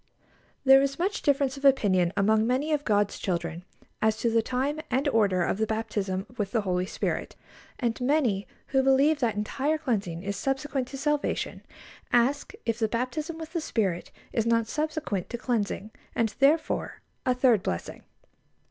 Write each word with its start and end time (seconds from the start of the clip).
There 0.65 0.81
is 0.81 0.97
much 0.97 1.21
difference 1.21 1.57
of 1.57 1.63
opinion 1.63 2.11
among 2.17 2.47
many 2.47 2.71
of 2.71 2.83
God's 2.83 3.19
children 3.19 3.63
as 4.01 4.17
to 4.17 4.31
the 4.31 4.41
time 4.41 4.79
and 4.89 5.07
order 5.07 5.43
of 5.43 5.59
the 5.59 5.67
baptism 5.67 6.25
with 6.39 6.49
the 6.53 6.61
Holy 6.61 6.87
Spirit, 6.87 7.35
and 7.79 8.01
many 8.01 8.47
who 8.69 8.81
believe 8.81 9.19
that 9.19 9.35
entire 9.35 9.77
cleansing 9.77 10.23
is 10.23 10.35
subsequent 10.35 10.87
to 10.87 10.97
salvation, 10.97 11.61
ask 12.11 12.53
if 12.65 12.79
the 12.79 12.87
baptism 12.87 13.37
with 13.37 13.53
the 13.53 13.61
Spirit 13.61 14.09
is 14.33 14.47
not 14.47 14.65
subsequent 14.65 15.29
to 15.29 15.37
cleansing, 15.37 15.91
and, 16.15 16.33
therefore, 16.39 17.01
a 17.23 17.35
third 17.35 17.61
blessing. 17.61 18.01